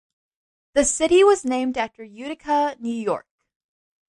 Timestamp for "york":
2.89-3.27